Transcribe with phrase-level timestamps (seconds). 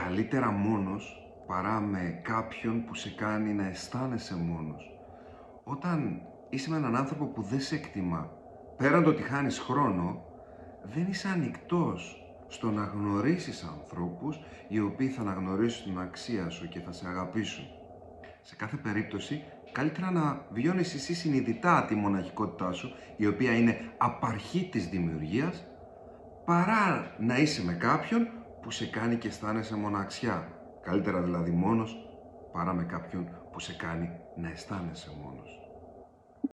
[0.00, 4.90] καλύτερα μόνος παρά με κάποιον που σε κάνει να αισθάνεσαι μόνος.
[5.64, 8.30] Όταν είσαι με έναν άνθρωπο που δεν σε εκτιμά,
[8.76, 10.24] πέραν το ότι χάνεις χρόνο,
[10.82, 16.80] δεν είσαι ανοιχτός στο να γνωρίσεις ανθρώπους οι οποίοι θα αναγνωρίσουν την αξία σου και
[16.80, 17.64] θα σε αγαπήσουν.
[18.42, 24.68] Σε κάθε περίπτωση, καλύτερα να βιώνεις εσύ συνειδητά τη μοναχικότητά σου, η οποία είναι απαρχή
[24.72, 25.66] της δημιουργίας,
[26.44, 28.28] παρά να είσαι με κάποιον
[28.62, 30.48] που σε κάνει και αισθάνεσαι μοναξιά.
[30.82, 31.96] Καλύτερα δηλαδή μόνος,
[32.52, 35.71] παρά με κάποιον που σε κάνει να αισθάνεσαι μόνος.